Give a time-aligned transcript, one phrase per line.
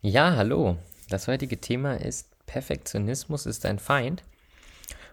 [0.00, 0.78] Ja, hallo.
[1.08, 4.22] Das heutige Thema ist Perfektionismus ist ein Feind.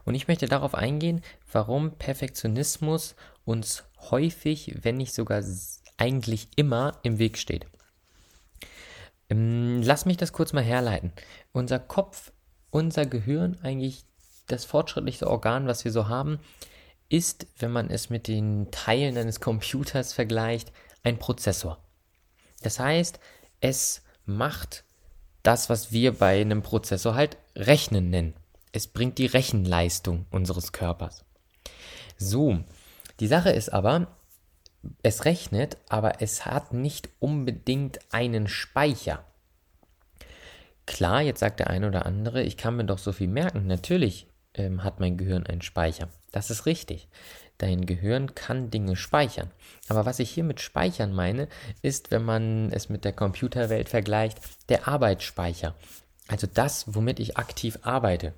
[0.06, 5.44] Und ich möchte darauf eingehen, warum Perfektionismus uns häufig, wenn nicht sogar
[5.98, 7.66] eigentlich immer im Weg steht.
[9.32, 11.12] Ähm, lass mich das kurz mal herleiten.
[11.52, 12.32] Unser Kopf,
[12.70, 14.04] unser Gehirn, eigentlich
[14.46, 16.40] das fortschrittlichste Organ, was wir so haben,
[17.10, 21.80] ist, wenn man es mit den Teilen eines Computers vergleicht, ein Prozessor.
[22.62, 23.20] Das heißt,
[23.62, 24.84] es macht
[25.44, 28.34] das, was wir bei einem Prozessor halt Rechnen nennen.
[28.72, 31.24] Es bringt die Rechenleistung unseres Körpers.
[32.18, 32.60] So,
[33.20, 34.08] die Sache ist aber,
[35.04, 39.24] es rechnet, aber es hat nicht unbedingt einen Speicher.
[40.86, 43.68] Klar, jetzt sagt der eine oder andere, ich kann mir doch so viel merken.
[43.68, 46.10] Natürlich ähm, hat mein Gehirn einen Speicher.
[46.36, 47.08] Das ist richtig.
[47.60, 49.52] Dein Gehirn kann Dinge speichern.
[49.88, 51.48] Aber was ich hier mit Speichern meine,
[51.82, 55.76] ist, wenn man es mit der Computerwelt vergleicht, der Arbeitsspeicher.
[56.28, 58.34] Also das, womit ich aktiv arbeite.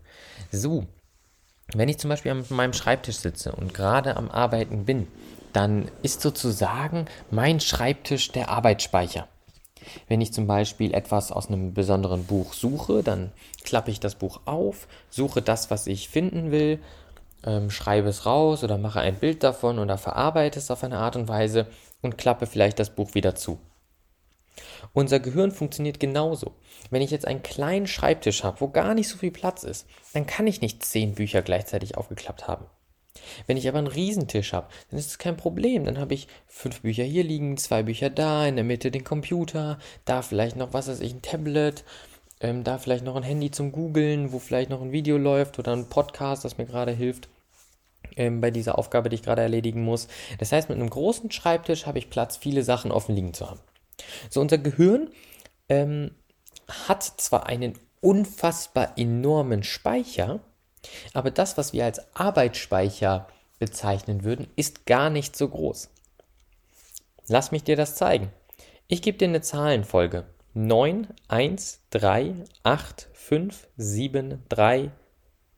[0.52, 0.86] So,
[1.73, 5.08] wenn ich zum Beispiel an meinem Schreibtisch sitze und gerade am Arbeiten bin,
[5.52, 9.28] dann ist sozusagen mein Schreibtisch der Arbeitsspeicher.
[10.08, 13.32] Wenn ich zum Beispiel etwas aus einem besonderen Buch suche, dann
[13.64, 16.80] klappe ich das Buch auf, suche das, was ich finden will
[17.45, 21.15] ähm, schreibe es raus oder mache ein Bild davon oder verarbeite es auf eine Art
[21.15, 21.67] und Weise
[22.02, 23.59] und klappe vielleicht das Buch wieder zu.
[24.93, 26.53] Unser Gehirn funktioniert genauso.
[26.89, 30.26] Wenn ich jetzt einen kleinen Schreibtisch habe, wo gar nicht so viel Platz ist, dann
[30.26, 32.65] kann ich nicht zehn Bücher gleichzeitig aufgeklappt haben.
[33.45, 35.86] Wenn ich aber einen Riesentisch habe, dann ist es kein Problem.
[35.86, 39.80] Dann habe ich fünf Bücher hier liegen, zwei Bücher da, in der Mitte den Computer,
[40.05, 41.83] da vielleicht noch, was weiß ich, ein Tablet,
[42.39, 45.73] ähm, da vielleicht noch ein Handy zum Googlen, wo vielleicht noch ein Video läuft oder
[45.73, 47.30] ein Podcast, das mir gerade hilft
[48.15, 50.08] ähm, bei dieser Aufgabe, die ich gerade erledigen muss.
[50.39, 53.59] Das heißt, mit einem großen Schreibtisch habe ich Platz, viele Sachen offen liegen zu haben.
[54.30, 55.09] So, unser Gehirn
[55.70, 56.11] ähm,
[56.67, 60.39] hat zwar einen unfassbar enormen Speicher,
[61.14, 63.27] aber das, was wir als Arbeitsspeicher
[63.59, 65.89] bezeichnen würden, ist gar nicht so groß.
[67.27, 68.31] Lass mich dir das zeigen.
[68.87, 70.26] Ich gebe dir eine Zahlenfolge.
[70.60, 74.92] 9, 1, 3, 8, 5, 7, 3,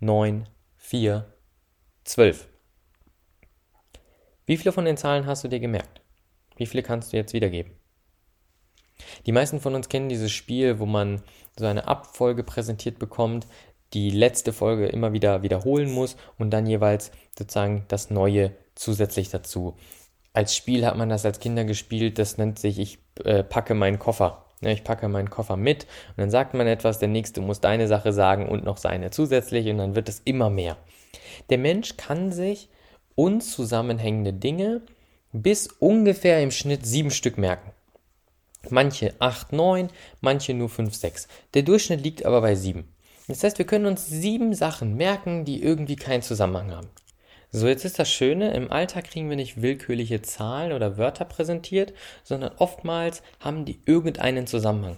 [0.01, 1.33] 9, 4,
[2.03, 2.49] 12.
[4.45, 6.01] Wie viele von den Zahlen hast du dir gemerkt?
[6.57, 7.71] Wie viele kannst du jetzt wiedergeben?
[9.25, 11.23] Die meisten von uns kennen dieses Spiel, wo man
[11.57, 13.47] so eine Abfolge präsentiert bekommt,
[13.93, 19.77] die letzte Folge immer wieder wiederholen muss und dann jeweils sozusagen das Neue zusätzlich dazu.
[20.33, 23.97] Als Spiel hat man das als Kinder gespielt, das nennt sich Ich äh, packe meinen
[23.97, 24.48] Koffer.
[24.61, 27.87] Ja, ich packe meinen Koffer mit und dann sagt man etwas, der nächste muss deine
[27.87, 30.77] Sache sagen und noch seine zusätzlich und dann wird es immer mehr.
[31.49, 32.69] Der Mensch kann sich
[33.15, 34.81] unzusammenhängende Dinge
[35.31, 37.71] bis ungefähr im Schnitt sieben Stück merken.
[38.69, 41.27] Manche 8, 9, manche nur 5, 6.
[41.53, 42.83] Der Durchschnitt liegt aber bei 7.
[43.29, 46.89] Das heißt, wir können uns sieben Sachen merken, die irgendwie keinen Zusammenhang haben.
[47.51, 51.93] So, jetzt ist das Schöne, im Alltag kriegen wir nicht willkürliche Zahlen oder Wörter präsentiert,
[52.23, 54.97] sondern oftmals haben die irgendeinen Zusammenhang.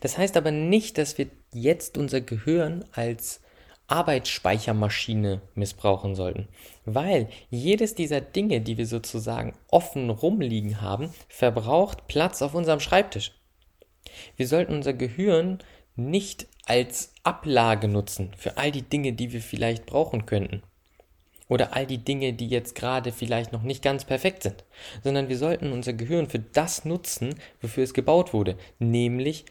[0.00, 3.40] Das heißt aber nicht, dass wir jetzt unser Gehirn als
[3.86, 6.48] Arbeitsspeichermaschine missbrauchen sollten.
[6.84, 13.32] Weil jedes dieser Dinge, die wir sozusagen offen rumliegen haben, verbraucht Platz auf unserem Schreibtisch.
[14.36, 15.58] Wir sollten unser Gehirn
[15.94, 20.62] nicht als Ablage nutzen für all die Dinge, die wir vielleicht brauchen könnten.
[21.48, 24.64] Oder all die Dinge, die jetzt gerade vielleicht noch nicht ganz perfekt sind,
[25.04, 29.44] sondern wir sollten unser Gehirn für das nutzen, wofür es gebaut wurde, nämlich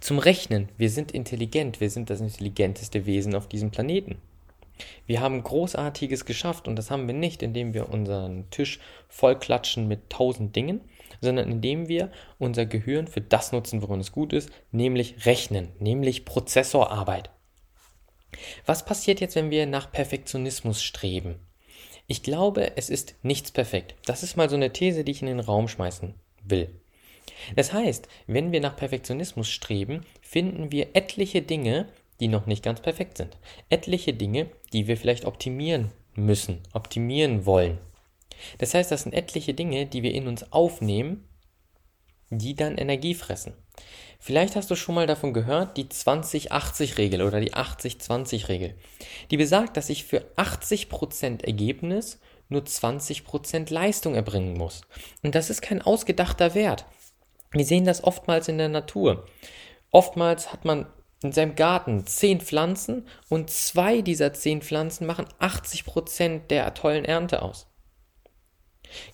[0.00, 0.68] zum Rechnen.
[0.76, 4.16] Wir sind intelligent, wir sind das intelligenteste Wesen auf diesem Planeten.
[5.06, 10.08] Wir haben Großartiges geschafft und das haben wir nicht, indem wir unseren Tisch vollklatschen mit
[10.08, 10.80] tausend Dingen,
[11.20, 16.24] sondern indem wir unser Gehirn für das nutzen, worin es gut ist, nämlich Rechnen, nämlich
[16.24, 17.30] Prozessorarbeit.
[18.66, 21.36] Was passiert jetzt, wenn wir nach Perfektionismus streben?
[22.06, 23.94] Ich glaube, es ist nichts perfekt.
[24.04, 26.14] Das ist mal so eine These, die ich in den Raum schmeißen
[26.44, 26.68] will.
[27.56, 31.88] Das heißt, wenn wir nach Perfektionismus streben, finden wir etliche Dinge,
[32.18, 33.36] die noch nicht ganz perfekt sind.
[33.68, 37.78] Etliche Dinge, die wir vielleicht optimieren müssen, optimieren wollen.
[38.58, 41.28] Das heißt, das sind etliche Dinge, die wir in uns aufnehmen,
[42.30, 43.54] die dann Energie fressen.
[44.18, 48.74] Vielleicht hast du schon mal davon gehört, die 20-80-Regel oder die 80-20-Regel.
[49.30, 54.82] Die besagt, dass ich für 80% Ergebnis nur 20% Leistung erbringen muss.
[55.22, 56.84] Und das ist kein ausgedachter Wert.
[57.52, 59.26] Wir sehen das oftmals in der Natur.
[59.90, 60.86] Oftmals hat man
[61.22, 67.42] in seinem Garten zehn Pflanzen und zwei dieser zehn Pflanzen machen 80% der tollen Ernte
[67.42, 67.69] aus.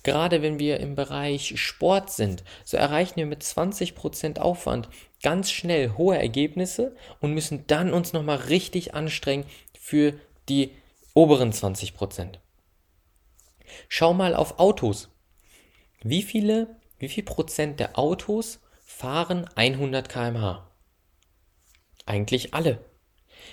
[0.03, 4.89] Gerade wenn wir im Bereich Sport sind, so erreichen wir mit 20% Aufwand
[5.23, 9.45] ganz schnell hohe Ergebnisse und müssen dann uns nochmal richtig anstrengen
[9.79, 10.15] für
[10.49, 10.71] die
[11.15, 12.39] oberen 20%.
[13.89, 15.09] Schau mal auf Autos.
[16.03, 20.71] Wie viele, wie viel Prozent der Autos fahren 100 km/h?
[22.05, 22.85] Eigentlich alle.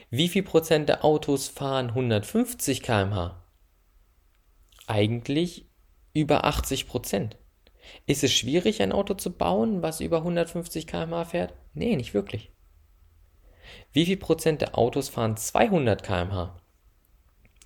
[0.10, 3.44] Wie viel Prozent der Autos fahren 150 km/h?
[4.86, 5.66] Eigentlich
[6.14, 7.38] über 80 Prozent.
[8.06, 11.54] Ist es schwierig, ein Auto zu bauen, was über 150 km/h fährt?
[11.74, 12.52] Nee, nicht wirklich.
[13.92, 16.56] Wie viel Prozent der Autos fahren 200 km/h?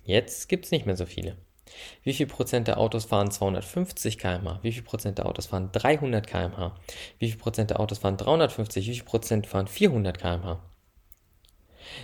[0.04, 1.36] Jetzt gibt es nicht mehr so viele.
[2.02, 4.60] Wie viel Prozent der Autos fahren 250 km/h?
[4.62, 6.74] Wie viel Prozent der Autos fahren 300 km/h?
[7.18, 8.88] Wie viel Prozent der Autos fahren 350?
[8.88, 10.62] Wie viel Prozent fahren 400 km/h?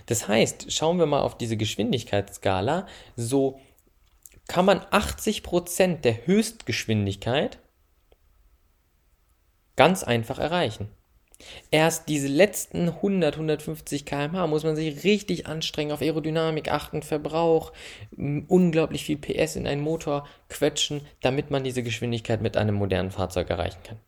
[0.07, 2.87] Das heißt, schauen wir mal auf diese Geschwindigkeitsskala,
[3.17, 3.61] so
[4.49, 7.59] kann man 80 Prozent der Höchstgeschwindigkeit
[9.77, 10.89] ganz einfach erreichen.
[11.71, 17.73] Erst diese letzten 100, 150 km/h muss man sich richtig anstrengen, auf Aerodynamik achten, Verbrauch,
[18.17, 23.51] unglaublich viel PS in einen Motor quetschen, damit man diese Geschwindigkeit mit einem modernen Fahrzeug
[23.51, 23.99] erreichen kann.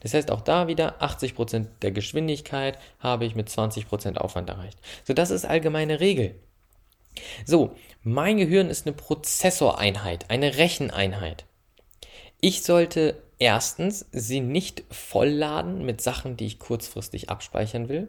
[0.00, 4.78] Das heißt, auch da wieder 80% der Geschwindigkeit habe ich mit 20% Aufwand erreicht.
[5.04, 6.36] So, das ist allgemeine Regel.
[7.44, 11.44] So, mein Gehirn ist eine Prozessoreinheit, eine Recheneinheit.
[12.40, 18.08] Ich sollte erstens sie nicht vollladen mit Sachen, die ich kurzfristig abspeichern will.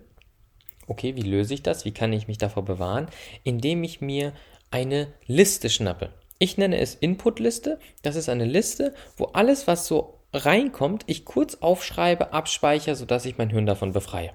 [0.88, 1.85] Okay, wie löse ich das?
[1.85, 3.07] Wie kann ich mich davor bewahren?
[3.44, 4.33] Indem ich mir
[4.71, 6.09] eine Liste schnappe.
[6.39, 7.79] Ich nenne es Inputliste.
[8.01, 13.38] Das ist eine Liste, wo alles, was so reinkommt, ich kurz aufschreibe, abspeichere, sodass ich
[13.38, 14.33] mein Hirn davon befreie.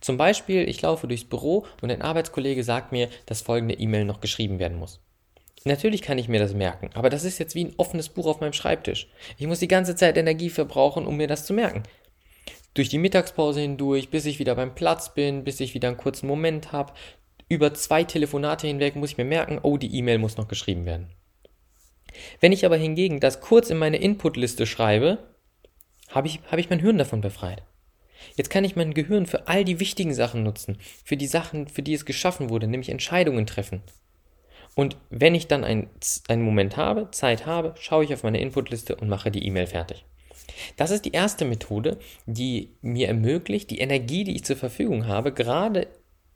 [0.00, 4.20] Zum Beispiel, ich laufe durchs Büro und ein Arbeitskollege sagt mir, dass folgende E-Mail noch
[4.20, 5.00] geschrieben werden muss.
[5.64, 8.40] Natürlich kann ich mir das merken, aber das ist jetzt wie ein offenes Buch auf
[8.40, 9.08] meinem Schreibtisch.
[9.38, 11.84] Ich muss die ganze Zeit Energie verbrauchen, um mir das zu merken.
[12.74, 16.26] Durch die Mittagspause hindurch, bis ich wieder beim Platz bin, bis ich wieder einen kurzen
[16.26, 16.94] Moment habe,
[17.48, 21.10] über zwei Telefonate hinweg muss ich mir merken, oh, die E-Mail muss noch geschrieben werden.
[22.40, 25.18] Wenn ich aber hingegen das kurz in meine Inputliste schreibe,
[26.08, 27.62] habe ich, hab ich mein Hirn davon befreit.
[28.36, 31.82] Jetzt kann ich mein Gehirn für all die wichtigen Sachen nutzen, für die Sachen, für
[31.82, 33.82] die es geschaffen wurde, nämlich Entscheidungen treffen.
[34.74, 35.90] Und wenn ich dann ein,
[36.28, 40.04] einen Moment habe, Zeit habe, schaue ich auf meine Inputliste und mache die E-Mail fertig.
[40.76, 45.32] Das ist die erste Methode, die mir ermöglicht, die Energie, die ich zur Verfügung habe,
[45.32, 45.88] gerade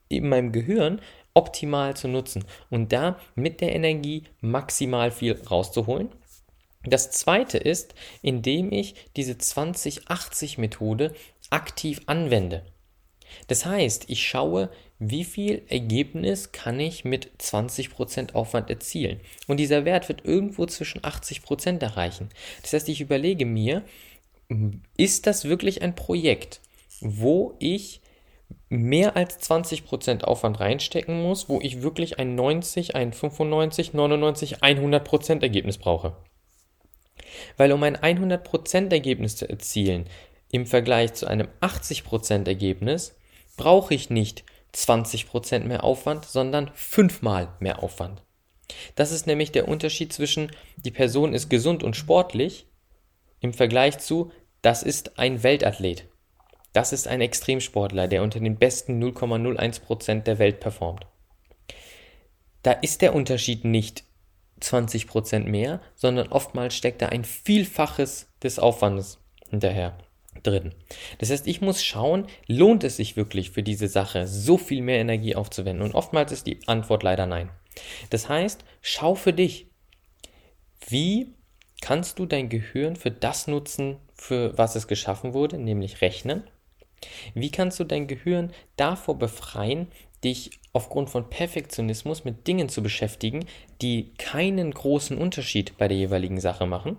[0.08, 1.00] in meinem Gehirn
[1.34, 6.08] optimal zu nutzen und da mit der Energie maximal viel rauszuholen.
[6.84, 11.14] Das zweite ist, indem ich diese 2080-Methode
[11.50, 12.64] aktiv anwende.
[13.48, 19.20] Das heißt, ich schaue, wie viel Ergebnis kann ich mit 20% Aufwand erzielen.
[19.46, 22.30] Und dieser Wert wird irgendwo zwischen 80% erreichen.
[22.62, 23.82] Das heißt, ich überlege mir,
[24.96, 26.60] ist das wirklich ein Projekt,
[27.00, 28.00] wo ich
[28.68, 35.42] mehr als 20% Aufwand reinstecken muss, wo ich wirklich ein 90, ein 95, 99, 100%
[35.42, 36.16] Ergebnis brauche.
[37.56, 40.06] Weil um ein 100% Ergebnis zu erzielen,
[40.50, 43.16] im Vergleich zu einem 80% Ergebnis,
[43.56, 48.22] brauche ich nicht 20% mehr Aufwand, sondern fünfmal mehr Aufwand.
[48.94, 52.66] Das ist nämlich der Unterschied zwischen die Person ist gesund und sportlich
[53.40, 56.08] im Vergleich zu das ist ein Weltathlet.
[56.72, 61.06] Das ist ein Extremsportler, der unter den besten 0,01% der Welt performt.
[62.62, 64.04] Da ist der Unterschied nicht
[64.60, 69.96] 20% mehr, sondern oftmals steckt da ein Vielfaches des Aufwandes hinterher
[70.46, 70.74] drin.
[71.18, 74.98] Das heißt, ich muss schauen, lohnt es sich wirklich für diese Sache so viel mehr
[74.98, 75.84] Energie aufzuwenden?
[75.84, 77.50] Und oftmals ist die Antwort leider nein.
[78.10, 79.66] Das heißt, schau für dich,
[80.88, 81.34] wie
[81.80, 86.44] kannst du dein Gehirn für das nutzen, für was es geschaffen wurde, nämlich rechnen?
[87.34, 89.88] Wie kannst du dein Gehirn davor befreien,
[90.24, 93.44] dich aufgrund von Perfektionismus mit Dingen zu beschäftigen,
[93.82, 96.98] die keinen großen Unterschied bei der jeweiligen Sache machen?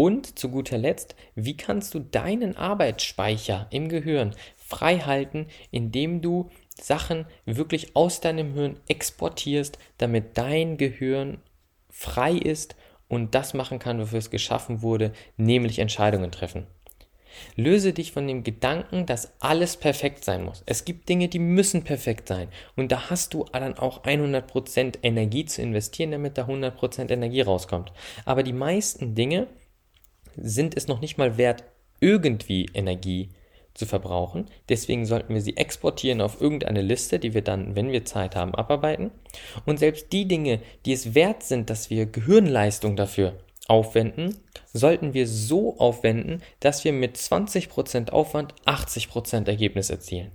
[0.00, 6.48] Und zu guter Letzt, wie kannst du deinen Arbeitsspeicher im Gehirn frei halten, indem du
[6.74, 11.42] Sachen wirklich aus deinem Hirn exportierst, damit dein Gehirn
[11.90, 12.76] frei ist
[13.08, 16.66] und das machen kann, wofür es geschaffen wurde, nämlich Entscheidungen treffen.
[17.54, 20.62] Löse dich von dem Gedanken, dass alles perfekt sein muss.
[20.64, 22.48] Es gibt Dinge, die müssen perfekt sein.
[22.74, 27.92] Und da hast du dann auch 100% Energie zu investieren, damit da 100% Energie rauskommt.
[28.24, 29.46] Aber die meisten Dinge
[30.42, 31.64] sind es noch nicht mal wert,
[32.00, 33.30] irgendwie Energie
[33.74, 34.46] zu verbrauchen.
[34.68, 38.54] Deswegen sollten wir sie exportieren auf irgendeine Liste, die wir dann, wenn wir Zeit haben,
[38.54, 39.10] abarbeiten.
[39.64, 44.36] Und selbst die Dinge, die es wert sind, dass wir Gehirnleistung dafür aufwenden,
[44.72, 50.32] sollten wir so aufwenden, dass wir mit 20% Aufwand 80% Ergebnis erzielen.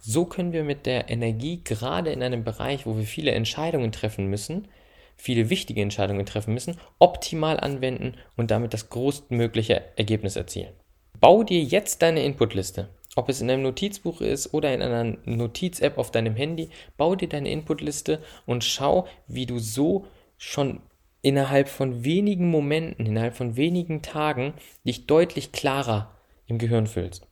[0.00, 4.26] So können wir mit der Energie gerade in einem Bereich, wo wir viele Entscheidungen treffen
[4.26, 4.68] müssen,
[5.16, 10.72] viele wichtige Entscheidungen treffen müssen, optimal anwenden und damit das größtmögliche Ergebnis erzielen.
[11.20, 12.88] Bau dir jetzt deine Inputliste.
[13.16, 16.68] Ob es in einem Notizbuch ist oder in einer Notiz-App auf deinem Handy,
[16.98, 20.06] bau dir deine Inputliste und schau, wie du so
[20.36, 20.82] schon
[21.22, 24.52] innerhalb von wenigen Momenten, innerhalb von wenigen Tagen
[24.84, 26.14] dich deutlich klarer
[26.46, 27.26] im Gehirn fühlst.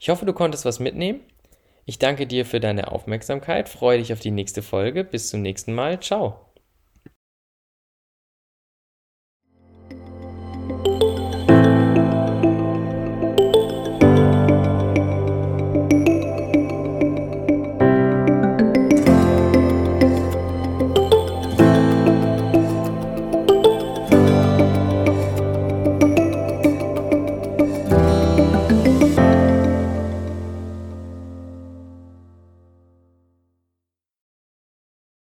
[0.00, 1.20] Ich hoffe, du konntest was mitnehmen.
[1.84, 5.04] Ich danke dir für deine Aufmerksamkeit, freue dich auf die nächste Folge.
[5.04, 6.00] Bis zum nächsten Mal.
[6.00, 6.51] Ciao.